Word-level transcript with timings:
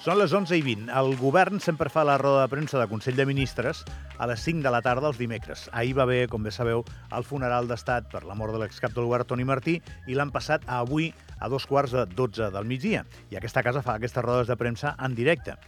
Són 0.00 0.16
les 0.16 0.32
11 0.32 0.56
i 0.56 0.62
20. 0.64 0.86
El 0.96 1.10
govern 1.20 1.60
sempre 1.60 1.90
fa 1.92 2.06
la 2.08 2.14
roda 2.18 2.46
de 2.46 2.48
premsa 2.48 2.78
de 2.80 2.86
Consell 2.88 3.18
de 3.18 3.26
Ministres 3.28 3.82
a 4.16 4.24
les 4.30 4.40
5 4.40 4.64
de 4.64 4.70
la 4.72 4.80
tarda 4.80 5.10
els 5.10 5.18
dimecres. 5.20 5.66
Ahir 5.76 5.92
va 5.98 6.06
haver, 6.06 6.22
com 6.32 6.40
bé 6.40 6.52
sabeu, 6.56 6.80
el 7.12 7.26
funeral 7.28 7.68
d'estat 7.68 8.08
per 8.08 8.22
la 8.24 8.34
mort 8.34 8.56
de 8.56 8.62
l'excap 8.62 8.94
del 8.96 9.10
govern 9.10 9.28
Toni 9.28 9.44
Martí 9.44 9.76
i 10.08 10.16
l'han 10.16 10.32
passat 10.32 10.64
a 10.64 10.78
avui 10.80 11.10
a 11.36 11.50
dos 11.52 11.68
quarts 11.68 11.92
de 11.92 12.06
12 12.16 12.48
del 12.54 12.64
migdia. 12.64 13.04
I 13.28 13.36
aquesta 13.36 13.62
casa 13.62 13.84
fa 13.84 13.98
aquestes 14.00 14.24
rodes 14.24 14.48
de 14.48 14.56
premsa 14.56 14.94
en 15.04 15.12
directe. 15.18 15.58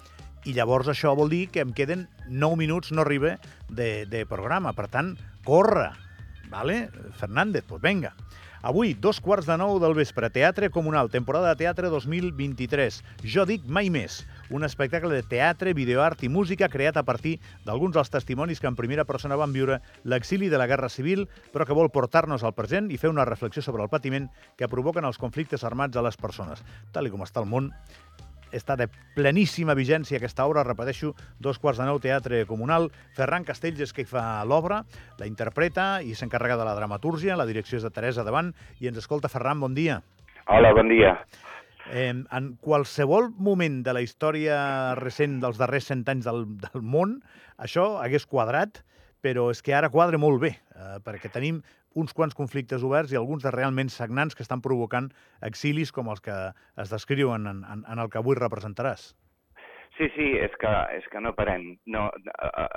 I 0.49 0.57
llavors 0.57 0.89
això 0.89 1.13
vol 1.15 1.29
dir 1.29 1.51
que 1.53 1.61
em 1.61 1.77
queden 1.77 2.09
9 2.27 2.57
minuts, 2.57 2.89
no 2.97 3.05
arriba, 3.05 3.37
de, 3.69 4.07
de 4.09 4.25
programa. 4.25 4.73
Per 4.73 4.89
tant, 4.89 5.13
corre! 5.45 5.91
Vale? 6.53 6.91
Fernández, 7.17 7.65
pues 7.67 7.81
venga. 7.81 8.15
Avui, 8.63 8.93
dos 8.95 9.19
quarts 9.19 9.49
de 9.49 9.57
nou 9.59 9.81
del 9.83 9.95
vespre, 9.97 10.29
Teatre 10.31 10.69
Comunal, 10.71 11.09
temporada 11.11 11.49
de 11.51 11.59
teatre 11.65 11.89
2023. 11.91 13.01
Jo 13.27 13.43
dic 13.49 13.65
mai 13.67 13.89
més. 13.91 14.21
Un 14.55 14.63
espectacle 14.63 15.11
de 15.17 15.25
teatre, 15.27 15.73
videoart 15.75 16.23
i 16.23 16.31
música 16.31 16.69
creat 16.71 17.01
a 17.01 17.03
partir 17.03 17.39
d'alguns 17.65 17.97
dels 17.97 18.13
testimonis 18.13 18.61
que 18.61 18.69
en 18.71 18.77
primera 18.79 19.03
persona 19.09 19.35
van 19.41 19.51
viure 19.57 19.81
l'exili 20.05 20.53
de 20.53 20.61
la 20.61 20.69
Guerra 20.71 20.93
Civil, 20.93 21.25
però 21.51 21.67
que 21.67 21.75
vol 21.75 21.91
portar-nos 21.91 22.45
al 22.45 22.55
present 22.55 22.93
i 22.93 23.01
fer 23.03 23.11
una 23.11 23.27
reflexió 23.27 23.65
sobre 23.67 23.83
el 23.83 23.91
patiment 23.91 24.29
que 24.55 24.71
provoquen 24.71 25.09
els 25.09 25.19
conflictes 25.19 25.65
armats 25.65 25.97
a 25.97 26.05
les 26.07 26.21
persones. 26.21 26.63
Tal 26.93 27.11
com 27.11 27.27
està 27.27 27.43
el 27.43 27.51
món, 27.51 27.73
està 28.53 28.77
de 28.79 28.89
pleníssima 29.17 29.75
vigència 29.79 30.19
aquesta 30.21 30.47
obra, 30.49 30.65
repeteixo, 30.67 31.15
dos 31.41 31.59
quarts 31.59 31.81
de 31.81 31.89
nou 31.89 32.01
teatre 32.03 32.45
comunal. 32.47 32.91
Ferran 33.17 33.47
Castells 33.49 33.81
és 33.89 33.95
qui 33.97 34.05
fa 34.09 34.45
l'obra, 34.49 34.83
la 35.19 35.29
interpreta 35.29 36.03
i 36.05 36.15
s'encarrega 36.15 36.59
de 36.61 36.69
la 36.69 36.77
dramatúrgia, 36.79 37.39
la 37.39 37.49
direcció 37.49 37.81
és 37.81 37.87
de 37.87 37.93
Teresa 37.95 38.25
Davant, 38.27 38.53
i 38.81 38.91
ens 38.91 39.01
escolta 39.01 39.33
Ferran, 39.33 39.61
bon 39.61 39.75
dia. 39.75 40.03
Hola, 40.47 40.73
bon 40.77 40.91
dia. 40.93 41.17
Eh, 41.91 42.13
en 42.13 42.55
qualsevol 42.63 43.33
moment 43.43 43.83
de 43.83 43.93
la 43.97 44.03
història 44.05 44.95
recent 44.99 45.41
dels 45.43 45.59
darrers 45.59 45.91
cent 45.91 46.05
anys 46.09 46.29
del, 46.29 46.45
del 46.63 46.83
món, 46.83 47.19
això 47.59 47.97
hagués 48.03 48.29
quadrat, 48.31 48.85
però 49.23 49.49
és 49.55 49.63
que 49.63 49.75
ara 49.75 49.91
quadra 49.93 50.19
molt 50.19 50.43
bé, 50.43 50.57
eh, 50.75 50.99
perquè 51.07 51.31
tenim 51.33 51.63
uns 51.95 52.13
quants 52.17 52.35
conflictes 52.35 52.83
oberts 52.83 53.13
i 53.13 53.19
alguns 53.21 53.45
de 53.45 53.53
realment 53.55 53.91
sagnants 53.93 54.35
que 54.35 54.43
estan 54.45 54.63
provocant 54.65 55.11
exilis 55.41 55.93
com 55.93 56.11
els 56.13 56.21
que 56.25 56.37
es 56.77 56.93
descriuen 56.93 57.47
en, 57.47 57.65
en, 57.65 57.85
en 57.87 58.03
el 58.03 58.11
que 58.11 58.21
avui 58.21 58.37
representaràs. 58.39 59.13
Sí, 60.03 60.09
sí, 60.17 60.25
és 60.35 60.51
que, 60.59 60.71
és 60.99 61.05
que 61.13 61.21
no 61.23 61.31
parem. 61.39 61.77
No, 61.95 62.09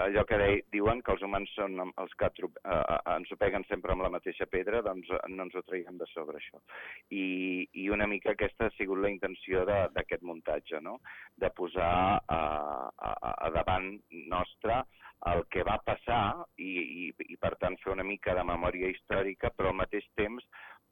allò 0.03 0.23
que 0.29 0.37
de, 0.37 0.49
diuen 0.69 0.99
que 1.01 1.09
els 1.15 1.23
humans 1.25 1.49
són 1.57 1.79
els 1.81 2.11
que 2.19 2.27
trup, 2.37 2.59
uh, 2.69 2.99
ens 3.15 3.31
ho 3.33 3.37
peguen 3.41 3.65
sempre 3.65 3.95
amb 3.95 4.05
la 4.05 4.11
mateixa 4.13 4.45
pedra, 4.45 4.83
doncs 4.85 5.09
no 5.33 5.47
ens 5.47 5.55
ho 5.57 5.63
traiem 5.65 5.97
de 5.97 6.05
sobre, 6.11 6.37
això. 6.37 6.61
I, 7.09 7.65
I 7.81 7.87
una 7.95 8.05
mica 8.11 8.35
aquesta 8.35 8.67
ha 8.69 8.75
sigut 8.75 9.01
la 9.01 9.09
intenció 9.09 9.65
d'aquest 9.65 10.21
muntatge, 10.21 10.83
no? 10.85 10.99
de 11.41 11.49
posar 11.57 11.95
uh, 12.21 12.93
a, 12.93 13.15
a 13.33 13.49
davant 13.57 13.89
nostre 14.29 14.83
el 15.31 15.41
que 15.49 15.65
va 15.65 15.79
passar 15.81 16.45
i, 16.61 16.69
i, 16.69 17.09
i, 17.25 17.41
per 17.41 17.55
tant, 17.57 17.79
fer 17.81 17.95
una 17.95 18.05
mica 18.05 18.37
de 18.37 18.45
memòria 18.45 18.93
històrica, 18.93 19.49
però 19.49 19.73
al 19.73 19.79
mateix 19.81 20.05
temps 20.19 20.45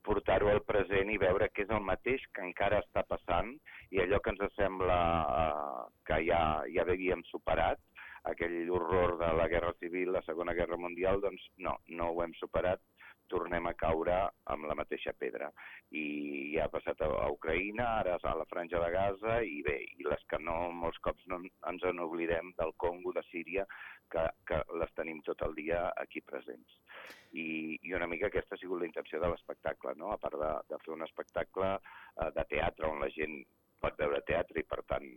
portar-ho 0.05 0.51
al 0.51 0.61
present 0.67 1.11
i 1.11 1.19
veure 1.21 1.49
què 1.53 1.65
és 1.65 1.71
el 1.75 1.83
mateix 1.87 2.23
que 2.35 2.43
encara 2.45 2.81
està 2.83 3.05
passant 3.09 3.53
i 3.91 4.01
allò 4.03 4.19
que 4.23 4.33
ens 4.33 4.55
sembla 4.57 4.99
eh, 5.23 5.81
que 6.09 6.19
ja, 6.27 6.43
ja 6.75 6.85
havíem 6.85 7.23
superat, 7.29 7.81
aquell 8.29 8.69
horror 8.71 9.17
de 9.19 9.29
la 9.37 9.47
Guerra 9.51 9.73
Civil, 9.79 10.13
la 10.15 10.23
Segona 10.27 10.55
Guerra 10.55 10.79
Mundial, 10.79 11.19
doncs 11.23 11.43
no, 11.57 11.75
no 11.89 12.11
ho 12.11 12.23
hem 12.23 12.35
superat, 12.39 12.79
tornem 13.31 13.67
a 13.67 13.73
caure 13.77 14.16
amb 14.53 14.67
la 14.69 14.75
mateixa 14.77 15.13
pedra. 15.17 15.49
I 15.95 16.03
ja 16.55 16.67
ha 16.67 16.73
passat 16.73 17.02
a, 17.05 17.09
a 17.25 17.30
Ucraïna, 17.33 17.88
ara 18.02 18.17
a 18.17 18.35
la 18.39 18.47
Franja 18.49 18.81
de 18.83 18.89
Gaza, 18.93 19.39
i 19.45 19.61
bé, 19.65 19.77
i 19.98 20.08
les 20.08 20.23
que 20.30 20.39
no, 20.42 20.55
molts 20.83 20.99
cops 21.05 21.25
no 21.31 21.39
ens 21.43 21.87
en 21.89 22.02
oblidem 22.03 22.53
del 22.59 22.73
Congo, 22.83 23.14
de 23.15 23.23
Síria, 23.30 23.65
que, 24.14 24.23
que 24.49 24.61
les 24.81 24.95
tenim 24.98 25.21
tot 25.27 25.42
el 25.48 25.55
dia 25.59 25.86
aquí 26.02 26.21
presents. 26.21 26.80
I, 27.33 27.77
i 27.81 27.93
una 27.98 28.08
mica 28.09 28.30
aquesta 28.30 28.55
ha 28.58 28.61
sigut 28.61 28.81
la 28.81 28.89
intenció 28.89 29.21
de 29.21 29.30
l'espectacle, 29.31 29.95
no? 29.98 30.11
a 30.14 30.19
part 30.21 30.37
de, 30.39 30.53
de 30.69 30.81
fer 30.86 30.93
un 30.95 31.05
espectacle 31.05 31.75
eh, 31.75 32.31
de 32.36 32.49
teatre 32.52 32.89
on 32.89 33.02
la 33.02 33.09
gent 33.15 33.39
pot 33.83 33.98
veure 33.99 34.21
teatre 34.27 34.61
i, 34.61 34.67
per 34.69 34.83
tant, 34.87 35.08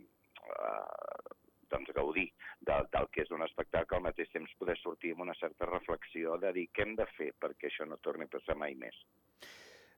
eh, 0.43 1.46
doncs, 1.73 1.93
gaudir 1.95 2.27
del, 2.61 2.89
del 2.93 3.07
que 3.13 3.23
és 3.25 3.31
un 3.35 3.45
espectacle, 3.45 3.97
al 3.97 4.07
mateix 4.07 4.31
temps 4.33 4.57
poder 4.59 4.77
sortir 4.81 5.13
amb 5.15 5.27
una 5.27 5.37
certa 5.39 5.69
reflexió 5.69 6.37
de 6.41 6.53
dir 6.55 6.67
què 6.73 6.85
hem 6.85 6.97
de 6.99 7.07
fer 7.17 7.31
perquè 7.39 7.71
això 7.71 7.87
no 7.87 8.01
torni 8.03 8.27
a 8.27 8.33
passar 8.37 8.57
mai 8.59 8.75
més. 8.79 8.97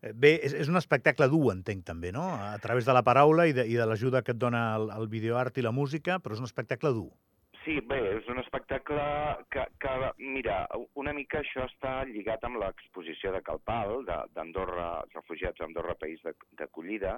Eh, 0.02 0.14
bé, 0.16 0.38
és, 0.48 0.54
és 0.56 0.70
un 0.72 0.80
espectacle 0.80 1.28
dur, 1.32 1.50
entenc, 1.52 1.84
també, 1.88 2.14
no? 2.16 2.30
A 2.32 2.58
través 2.64 2.88
de 2.88 2.96
la 2.96 3.04
paraula 3.04 3.50
i 3.50 3.56
de, 3.56 3.66
i 3.68 3.76
de 3.76 3.88
l'ajuda 3.88 4.24
que 4.24 4.36
et 4.36 4.40
dona 4.40 4.70
el, 4.78 4.94
el 4.96 5.10
videoart 5.12 5.60
i 5.60 5.66
la 5.66 5.76
música, 5.76 6.22
però 6.24 6.38
és 6.38 6.44
un 6.44 6.48
espectacle 6.48 6.94
dur. 6.96 7.10
Sí, 7.66 7.76
bé, 7.86 8.00
és 8.16 8.28
un 8.32 8.40
espectacle 8.40 9.04
que, 9.52 9.66
que, 9.84 9.96
mira, 10.18 10.62
una 10.98 11.12
mica 11.14 11.42
això 11.42 11.66
està 11.68 11.92
lligat 12.08 12.46
amb 12.48 12.62
l'exposició 12.62 13.34
de 13.36 13.42
Calpal, 13.44 14.06
d'Andorra, 14.08 15.04
refugiats 15.12 15.60
a 15.60 15.68
Andorra, 15.68 15.98
país 16.00 16.24
d'acollida, 16.58 17.18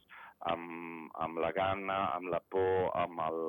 amb, 0.47 1.11
amb 1.19 1.41
la 1.43 1.50
gana, 1.53 1.99
amb 2.15 2.31
la 2.31 2.41
por, 2.53 2.91
amb, 2.94 3.21
el, 3.27 3.41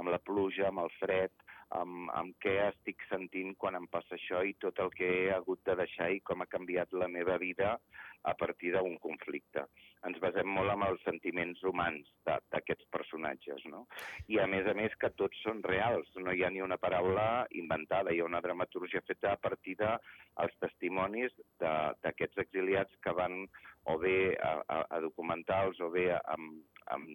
amb 0.00 0.12
la 0.14 0.20
pluja, 0.26 0.68
amb 0.68 0.82
el 0.84 0.90
fred, 0.98 1.34
amb, 1.78 2.10
amb 2.18 2.36
què 2.42 2.54
estic 2.68 3.02
sentint 3.08 3.54
quan 3.60 3.76
em 3.78 3.86
passa 3.92 4.16
això 4.16 4.42
i 4.44 4.54
tot 4.64 4.80
el 4.84 4.90
que 4.96 5.08
he 5.08 5.30
hagut 5.34 5.62
de 5.68 5.76
deixar 5.82 6.10
i 6.12 6.20
com 6.28 6.42
ha 6.42 6.50
canviat 6.54 6.92
la 6.92 7.08
meva 7.08 7.38
vida 7.42 7.76
a 8.22 8.34
partir 8.38 8.72
d'un 8.74 8.98
conflicte. 9.02 9.64
Ens 10.06 10.18
basem 10.22 10.48
molt 10.56 10.70
en 10.72 10.84
els 10.86 11.02
sentiments 11.06 11.62
humans 11.66 12.06
d'aquests 12.26 12.86
personatges, 12.94 13.64
no? 13.70 13.84
I 14.30 14.38
a 14.42 14.46
més 14.50 14.66
a 14.70 14.74
més 14.78 14.94
que 15.00 15.10
tots 15.18 15.42
són 15.46 15.62
reals, 15.66 16.10
no 16.18 16.34
hi 16.34 16.44
ha 16.44 16.50
ni 16.50 16.62
una 16.62 16.78
paraula 16.78 17.46
inventada, 17.58 18.14
hi 18.14 18.22
ha 18.22 18.30
una 18.30 18.42
dramaturgia 18.44 19.02
feta 19.08 19.34
a 19.34 19.40
partir 19.42 19.76
dels 19.82 20.58
testimonis 20.62 21.34
d'aquests 21.62 22.44
exiliats 22.46 23.02
que 23.02 23.14
van 23.18 23.44
o 23.90 23.98
bé 23.98 24.34
a, 24.38 24.52
a, 24.68 24.82
a 24.98 25.00
documentals 25.02 25.80
o 25.82 25.90
bé 25.90 26.10
amb, 26.14 26.62
amb, 26.94 27.08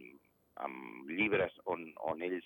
amb 0.65 1.11
llibres 1.11 1.53
on, 1.73 1.85
on 2.11 2.23
ells 2.25 2.45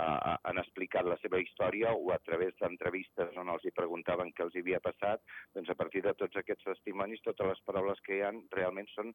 uh, 0.00 0.36
han 0.48 0.60
explicat 0.62 1.08
la 1.08 1.18
seva 1.22 1.40
història 1.42 1.92
o 1.94 2.12
a 2.14 2.18
través 2.26 2.54
d'entrevistes 2.60 3.36
on 3.40 3.52
els 3.54 3.64
hi 3.66 3.74
preguntaven 3.76 4.32
què 4.36 4.46
els 4.46 4.56
havia 4.58 4.80
passat, 4.84 5.22
doncs 5.54 5.70
a 5.70 5.78
partir 5.78 6.04
de 6.06 6.14
tots 6.18 6.40
aquests 6.40 6.68
testimonis, 6.70 7.24
totes 7.26 7.52
les 7.52 7.64
paraules 7.68 8.00
que 8.06 8.18
hi 8.18 8.24
han 8.28 8.42
realment 8.56 8.88
són 8.94 9.12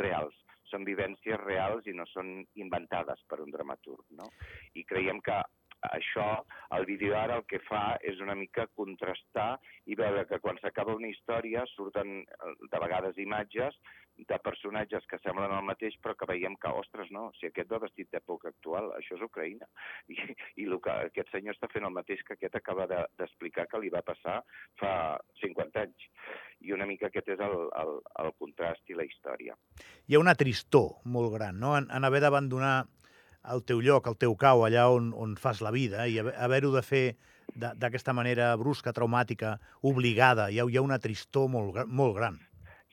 reals, 0.00 0.34
són 0.70 0.86
vivències 0.88 1.40
reals 1.44 1.86
i 1.86 1.94
no 1.94 2.06
són 2.12 2.40
inventades 2.54 3.22
per 3.30 3.40
un 3.44 3.52
dramaturg. 3.54 4.04
No? 4.18 4.30
I 4.74 4.84
creiem 4.84 5.22
que 5.22 5.38
això, 5.82 6.26
el 6.76 6.86
vídeo 6.86 7.16
ara 7.18 7.36
el 7.40 7.44
que 7.50 7.60
fa 7.66 7.98
és 8.02 8.20
una 8.24 8.34
mica 8.34 8.66
contrastar 8.78 9.56
i 9.86 9.98
veure 9.98 10.24
que 10.26 10.40
quan 10.40 10.58
s'acaba 10.62 10.96
una 10.96 11.10
història 11.12 11.66
surten 11.74 12.24
de 12.24 12.80
vegades 12.82 13.18
imatges 13.22 13.76
de 14.16 14.38
personatges 14.40 15.04
que 15.10 15.18
semblen 15.20 15.52
el 15.52 15.64
mateix 15.68 15.96
però 16.02 16.14
que 16.16 16.28
veiem 16.30 16.56
que, 16.60 16.70
ostres, 16.80 17.10
no, 17.12 17.28
si 17.36 17.48
aquest 17.48 17.68
va 17.72 17.82
vestit 17.82 18.08
d'època 18.12 18.48
actual, 18.48 18.88
això 18.96 19.16
és 19.18 19.24
Ucraïna. 19.26 19.68
I, 20.14 20.16
i 20.62 20.66
el 20.66 20.78
que 20.80 20.94
aquest 21.10 21.32
senyor 21.34 21.56
està 21.56 21.68
fent 21.72 21.84
el 21.84 21.94
mateix 21.94 22.22
que 22.24 22.36
aquest 22.38 22.56
acaba 22.56 22.88
d'explicar 22.88 23.66
de, 23.66 23.70
que 23.72 23.82
li 23.82 23.92
va 23.92 24.04
passar 24.06 24.38
fa 24.80 24.92
50 25.42 25.84
anys. 25.84 26.08
I 26.64 26.72
una 26.72 26.88
mica 26.88 27.10
aquest 27.10 27.28
és 27.36 27.44
el, 27.44 27.56
el, 27.82 27.96
el 28.24 28.32
contrast 28.40 28.88
i 28.88 28.96
la 28.96 29.04
història. 29.04 29.56
Hi 30.08 30.16
ha 30.16 30.22
una 30.22 30.36
tristor 30.38 31.02
molt 31.04 31.34
gran, 31.36 31.60
no?, 31.60 31.76
en, 31.76 31.90
en 31.92 32.08
haver 32.08 32.24
d'abandonar 32.24 32.76
el 33.52 33.62
teu 33.64 33.80
lloc, 33.84 34.08
el 34.10 34.18
teu 34.18 34.34
cau, 34.36 34.64
allà 34.66 34.88
on, 34.92 35.12
on 35.14 35.36
fas 35.40 35.62
la 35.64 35.72
vida, 35.74 36.06
i 36.08 36.18
haver-ho 36.18 36.72
de 36.74 36.82
fer 36.82 37.06
d'aquesta 37.56 38.12
manera 38.16 38.50
brusca, 38.58 38.92
traumàtica, 38.92 39.56
obligada. 39.86 40.50
Hi 40.50 40.60
ha, 40.60 40.66
hi 40.68 40.78
ha 40.78 40.84
una 40.84 40.98
tristor 41.02 41.48
molt, 41.52 41.84
molt 41.86 42.16
gran. 42.18 42.40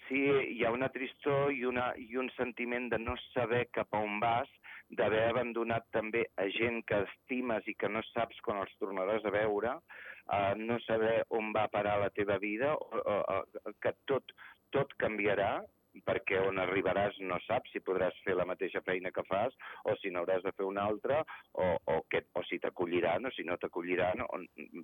sí, 0.07 0.19
hi 0.53 0.65
ha 0.65 0.71
una 0.71 0.89
tristor 0.93 1.51
i, 1.51 1.63
una, 1.65 1.87
i 1.97 2.17
un 2.19 2.29
sentiment 2.37 2.89
de 2.91 2.99
no 3.01 3.15
saber 3.31 3.65
cap 3.73 3.95
a 3.95 4.01
on 4.03 4.19
vas, 4.21 4.49
d'haver 4.93 5.23
abandonat 5.29 5.85
també 5.95 6.25
a 6.37 6.45
gent 6.53 6.81
que 6.89 6.99
estimes 7.07 7.67
i 7.71 7.73
que 7.79 7.89
no 7.89 8.03
saps 8.11 8.41
quan 8.45 8.59
els 8.61 8.73
tornaràs 8.81 9.25
a 9.25 9.31
veure, 9.33 9.77
uh, 9.79 10.53
no 10.59 10.77
saber 10.85 11.23
on 11.39 11.53
va 11.55 11.69
parar 11.73 11.95
la 12.01 12.11
teva 12.13 12.37
vida, 12.41 12.75
o, 12.75 12.99
o, 12.99 13.39
o, 13.39 13.73
que 13.81 13.95
tot, 14.11 14.35
tot 14.75 14.93
canviarà 15.01 15.63
perquè 16.01 16.39
on 16.47 16.59
arribaràs 16.61 17.19
no 17.21 17.37
saps 17.45 17.73
si 17.73 17.81
podràs 17.85 18.17
fer 18.25 18.35
la 18.37 18.47
mateixa 18.49 18.81
feina 18.85 19.11
que 19.13 19.23
fas 19.29 19.53
o 19.89 19.95
si 20.01 20.11
n'hauràs 20.11 20.43
de 20.45 20.53
fer 20.57 20.65
una 20.65 20.85
altra 20.89 21.21
o, 21.51 21.67
o, 21.93 21.99
que, 22.09 22.23
o 22.33 22.43
si 22.49 22.59
t'acolliran 22.63 23.29
o 23.29 23.33
si 23.35 23.45
no 23.45 23.57
t'acolliran. 23.61 24.23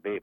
Bé, 0.03 0.19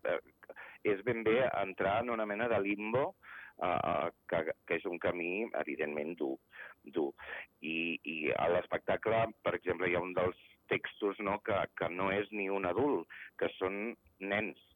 és 0.86 1.02
ben 1.06 1.24
bé 1.26 1.40
entrar 1.62 2.00
en 2.04 2.12
una 2.14 2.26
mena 2.26 2.48
de 2.52 2.60
limbo 2.62 3.06
uh, 3.10 4.08
que, 4.30 4.42
que 4.66 4.78
és 4.78 4.86
un 4.86 5.00
camí, 5.02 5.48
evidentment, 5.62 6.14
dur. 6.20 6.36
dur. 6.94 7.10
I, 7.62 7.98
i 8.04 8.16
a 8.36 8.50
l'espectacle, 8.54 9.26
per 9.42 9.56
exemple, 9.58 9.90
hi 9.90 9.98
ha 9.98 10.04
un 10.04 10.14
dels 10.14 10.38
textos 10.70 11.18
no, 11.22 11.38
que, 11.46 11.58
que 11.78 11.90
no 11.94 12.10
és 12.14 12.30
ni 12.34 12.48
un 12.50 12.66
adult, 12.66 13.06
que 13.38 13.50
són 13.58 13.94
nens 14.18 14.62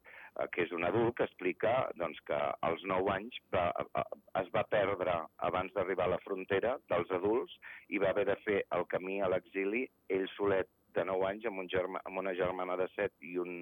que 0.53 0.63
és 0.63 0.71
un 0.75 0.85
adult 0.87 1.15
que 1.17 1.25
explica 1.27 1.71
doncs, 1.99 2.19
que 2.27 2.37
als 2.67 2.83
9 2.87 3.11
anys 3.13 3.37
va, 3.53 3.65
eh, 3.83 4.03
es 4.41 4.51
va 4.55 4.63
perdre 4.71 5.15
abans 5.47 5.73
d'arribar 5.75 6.07
a 6.07 6.13
la 6.15 6.21
frontera 6.25 6.77
dels 6.91 7.11
adults 7.17 7.57
i 7.89 7.99
va 7.99 8.11
haver 8.13 8.25
de 8.29 8.37
fer 8.45 8.61
el 8.77 8.87
camí 8.93 9.19
a 9.21 9.29
l'exili 9.31 9.83
ell 10.09 10.27
solet 10.37 10.69
de 10.95 11.05
9 11.07 11.27
anys 11.27 11.47
amb, 11.47 11.61
un 11.63 11.69
germa, 11.71 12.01
amb 12.05 12.19
una 12.23 12.33
germana 12.35 12.77
de 12.79 12.87
7 12.95 13.27
i 13.27 13.37
un, 13.43 13.53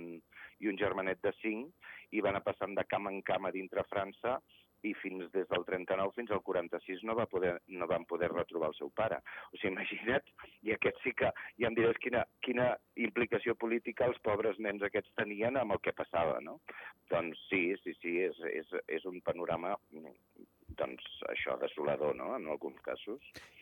i 0.59 0.69
un 0.69 0.77
germanet 0.77 1.21
de 1.25 1.33
5 1.41 2.17
i 2.17 2.21
van 2.25 2.37
anar 2.37 2.45
passant 2.45 2.73
de 2.77 2.85
cama 2.89 3.13
en 3.13 3.21
cama 3.25 3.53
dintre 3.55 3.85
França 3.89 4.39
i 4.87 4.93
fins 5.01 5.27
des 5.35 5.47
del 5.49 5.65
39 5.67 6.15
fins 6.15 6.31
al 6.31 6.43
46 6.45 7.03
no, 7.07 7.15
va 7.19 7.27
poder, 7.31 7.55
no 7.67 7.87
van 7.89 8.05
poder 8.09 8.31
retrobar 8.31 8.71
el 8.71 8.77
seu 8.77 8.91
pare. 8.95 9.19
O 9.51 9.57
sigui, 9.57 9.73
imagina't, 9.73 10.31
i 10.67 10.75
aquest 10.75 11.01
sí 11.03 11.15
que 11.17 11.31
ja 11.59 11.71
em 11.71 11.77
diràs 11.77 11.99
quina, 12.03 12.23
quina 12.45 12.69
implicació 13.09 13.55
política 13.59 14.07
els 14.09 14.21
pobres 14.25 14.59
nens 14.59 14.85
aquests 14.85 15.15
tenien 15.19 15.59
amb 15.59 15.75
el 15.75 15.83
que 15.83 15.95
passava, 15.97 16.39
no? 16.45 16.59
Doncs 17.11 17.41
sí, 17.49 17.63
sí, 17.83 17.95
sí, 18.01 18.15
és, 18.29 18.39
és, 18.53 18.79
és 18.99 19.05
un 19.09 19.21
panorama 19.25 19.75
doncs, 20.79 21.05
això, 21.29 21.57
desolador, 21.61 22.15
no?, 22.17 22.31
en 22.37 22.47
alguns 22.49 22.79
casos. 22.85 23.19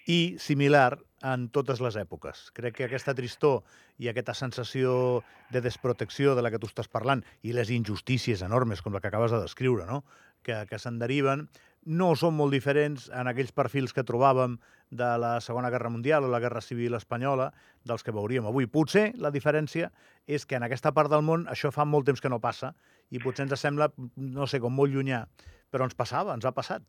I 0.08 0.38
similar 0.40 1.00
en 1.26 1.48
totes 1.52 1.82
les 1.84 1.98
èpoques. 2.00 2.48
Crec 2.56 2.78
que 2.78 2.88
aquesta 2.88 3.16
tristor 3.18 3.64
i 3.98 4.08
aquesta 4.08 4.38
sensació 4.38 5.24
de 5.52 5.62
desprotecció 5.66 6.36
de 6.38 6.46
la 6.46 6.54
que 6.54 6.62
tu 6.62 6.70
estàs 6.70 6.88
parlant 6.88 7.26
i 7.42 7.56
les 7.58 7.74
injustícies 7.74 8.46
enormes, 8.46 8.84
com 8.86 8.94
la 8.94 9.02
que 9.02 9.10
acabes 9.12 9.34
de 9.34 9.42
descriure, 9.44 9.90
no?, 9.90 10.04
que, 10.46 10.62
que 10.70 10.80
se'n 10.80 11.02
deriven, 11.02 11.48
no 11.88 12.14
són 12.20 12.36
molt 12.36 12.52
diferents 12.52 13.08
en 13.16 13.30
aquells 13.32 13.54
perfils 13.56 13.94
que 13.96 14.04
trobàvem 14.08 14.58
de 14.92 15.08
la 15.20 15.38
Segona 15.44 15.72
Guerra 15.72 15.90
Mundial 15.92 16.24
o 16.24 16.32
la 16.32 16.40
Guerra 16.44 16.62
Civil 16.62 16.96
Espanyola, 16.96 17.50
dels 17.88 18.04
que 18.04 18.16
veuríem 18.16 18.48
avui. 18.48 18.68
Potser 18.68 19.14
la 19.24 19.32
diferència 19.32 19.90
és 20.28 20.46
que 20.46 20.60
en 20.60 20.68
aquesta 20.68 20.94
part 20.96 21.12
del 21.12 21.24
món 21.24 21.48
això 21.52 21.72
fa 21.72 21.88
molt 21.88 22.08
temps 22.08 22.24
que 22.24 22.32
no 22.32 22.44
passa 22.44 22.74
i 23.10 23.24
potser 23.24 23.48
ens 23.48 23.60
sembla, 23.60 23.90
no 24.16 24.48
sé, 24.48 24.60
com 24.64 24.76
molt 24.76 24.92
llunyà, 24.92 25.26
però 25.72 25.88
ens 25.88 25.96
passava, 25.96 26.36
ens 26.36 26.48
ha 26.48 26.56
passat. 26.56 26.84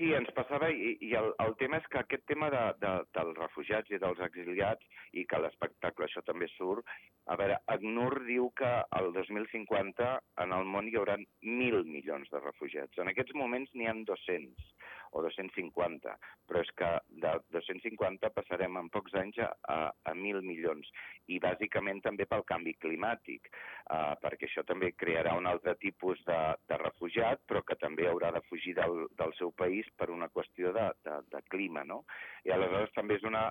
Sí, 0.00 0.06
ens 0.16 0.30
passava, 0.32 0.70
i, 0.72 0.94
i 1.04 1.10
el, 1.18 1.26
el 1.44 1.50
tema 1.60 1.76
és 1.76 1.86
que 1.92 1.98
aquest 2.00 2.22
tema 2.30 2.46
de, 2.54 2.60
de, 2.80 2.92
dels 3.12 3.34
refugiats 3.36 3.92
i 3.92 3.98
dels 4.00 4.22
exiliats, 4.24 4.86
i 5.12 5.26
que 5.28 5.40
l'espectacle 5.44 6.06
això 6.06 6.22
també 6.24 6.48
surt, 6.54 6.88
a 7.28 7.36
veure, 7.36 7.58
ACNUR 7.74 8.22
diu 8.24 8.48
que 8.56 8.70
el 8.96 9.12
2050 9.18 10.08
en 10.46 10.54
el 10.56 10.64
món 10.72 10.88
hi 10.88 10.96
haurà 10.96 11.18
mil 11.44 11.82
milions 11.84 12.32
de 12.32 12.40
refugiats. 12.40 12.96
En 12.96 13.12
aquests 13.12 13.36
moments 13.36 13.76
n'hi 13.76 13.90
han 13.92 14.00
200 14.08 14.72
o 15.12 15.22
250, 15.26 16.12
però 16.48 16.62
és 16.62 16.70
que 16.78 16.88
de 17.22 17.32
250 17.54 18.30
passarem 18.34 18.76
en 18.78 18.88
pocs 18.94 19.14
anys 19.18 19.40
a, 19.42 19.50
a, 19.74 19.78
a 20.06 20.14
1.000 20.14 20.44
milions, 20.46 20.86
i 21.28 21.40
bàsicament 21.42 22.02
també 22.04 22.26
pel 22.30 22.46
canvi 22.48 22.76
climàtic, 22.82 23.50
uh, 23.50 24.14
perquè 24.22 24.46
això 24.46 24.64
també 24.68 24.92
crearà 24.94 25.34
un 25.38 25.50
altre 25.50 25.74
tipus 25.82 26.22
de, 26.28 26.38
de 26.70 26.78
refugiat, 26.84 27.42
però 27.50 27.64
que 27.66 27.78
també 27.82 28.06
haurà 28.08 28.30
de 28.36 28.44
fugir 28.48 28.76
del, 28.78 29.04
del 29.18 29.34
seu 29.38 29.52
país 29.58 29.89
per 29.98 30.10
una 30.14 30.28
qüestió 30.32 30.72
de, 30.76 30.86
de, 31.06 31.16
de 31.32 31.42
clima, 31.52 31.84
no? 31.84 32.02
I 32.46 32.54
aleshores 32.54 32.94
també 32.96 33.18
és 33.20 33.26
una... 33.28 33.48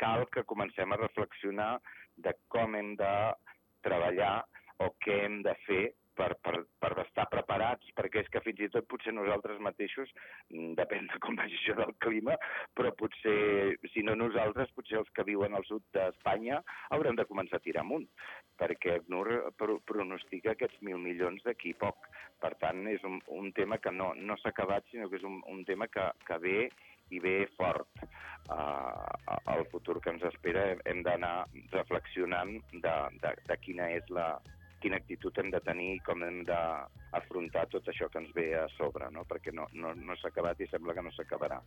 cal 0.00 0.26
que 0.34 0.46
comencem 0.48 0.92
a 0.92 1.00
reflexionar 1.00 1.72
de 2.16 2.32
com 2.48 2.74
hem 2.76 2.94
de 3.00 3.14
treballar 3.84 4.34
o 4.84 4.90
què 5.04 5.22
hem 5.24 5.40
de 5.44 5.54
fer 5.66 5.82
per, 6.20 6.34
per, 6.44 6.56
per 6.82 6.90
estar 7.04 7.26
preparats, 7.32 7.86
perquè 7.96 8.22
és 8.24 8.28
que 8.32 8.42
fins 8.44 8.60
i 8.64 8.68
tot 8.74 8.86
potser 8.90 9.14
nosaltres 9.16 9.60
mateixos, 9.64 10.10
mm, 10.52 10.74
depèn 10.80 11.08
de 11.12 11.20
com 11.24 11.38
vagi 11.38 11.56
això 11.56 11.76
del 11.78 11.94
clima, 12.04 12.36
però 12.76 12.92
potser, 12.98 13.78
si 13.94 14.04
no 14.06 14.16
nosaltres, 14.18 14.72
potser 14.76 15.00
els 15.00 15.10
que 15.16 15.24
viuen 15.28 15.56
al 15.56 15.66
sud 15.68 15.86
d'Espanya 15.96 16.60
haurem 16.96 17.16
de 17.16 17.28
començar 17.30 17.60
a 17.60 17.64
tirar 17.64 17.84
amunt, 17.86 18.08
perquè 18.60 18.98
NUR 19.08 19.38
pronostica 19.88 20.52
aquests 20.52 20.82
mil 20.84 21.00
milions 21.00 21.44
d'aquí 21.46 21.72
poc. 21.80 22.10
Per 22.40 22.54
tant, 22.60 22.86
és 22.88 23.02
un, 23.04 23.18
un 23.36 23.50
tema 23.56 23.78
que 23.78 23.92
no, 23.92 24.12
no 24.16 24.36
s'ha 24.40 24.52
acabat, 24.54 24.86
sinó 24.90 25.10
que 25.10 25.20
és 25.20 25.26
un, 25.28 25.42
un 25.52 25.64
tema 25.68 25.90
que, 25.92 26.06
que 26.26 26.38
ve 26.40 26.70
i 27.10 27.20
ve 27.20 27.34
fort. 27.58 28.04
Uh, 28.50 29.36
el 29.54 29.66
futur 29.70 29.98
que 30.02 30.10
ens 30.14 30.24
espera 30.26 30.64
hem 30.88 31.04
d'anar 31.06 31.44
reflexionant 31.74 32.56
de, 32.72 32.96
de, 33.22 33.34
de 33.46 33.58
quina 33.62 33.90
és 33.94 34.08
la, 34.14 34.32
quina 34.80 34.98
actitud 34.98 35.36
hem 35.38 35.50
de 35.52 35.60
tenir 35.64 35.90
i 35.96 36.00
com 36.06 36.24
hem 36.26 36.40
d'afrontar 36.48 37.66
tot 37.70 37.86
això 37.92 38.08
que 38.10 38.22
ens 38.22 38.32
ve 38.34 38.48
a 38.58 38.64
sobre, 38.76 39.10
no? 39.14 39.26
perquè 39.28 39.52
no, 39.54 39.68
no, 39.76 39.92
no 39.94 40.16
s'ha 40.18 40.32
acabat 40.32 40.60
i 40.64 40.68
sembla 40.70 40.96
que 40.96 41.04
no 41.04 41.12
s'acabarà. 41.14 41.60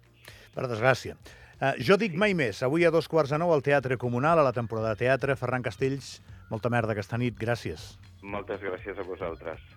Per 0.55 0.67
desgràcia. 0.67 1.15
Uh, 1.59 1.75
jo 1.79 1.97
dic 2.01 2.17
mai 2.19 2.35
més. 2.37 2.63
Avui 2.65 2.87
a 2.87 2.91
dos 2.93 3.07
quarts 3.11 3.31
de 3.31 3.39
nou 3.39 3.53
al 3.53 3.63
Teatre 3.65 3.99
Comunal, 4.01 4.41
a 4.41 4.47
la 4.49 4.55
temporada 4.55 4.95
de 4.95 5.05
teatre. 5.05 5.37
Ferran 5.39 5.65
Castells, 5.65 6.17
molta 6.51 6.73
merda 6.73 6.97
aquesta 6.97 7.21
nit. 7.21 7.37
Gràcies. 7.39 7.93
Moltes 8.23 8.61
gràcies 8.63 8.99
a 8.99 9.07
vosaltres. 9.07 9.73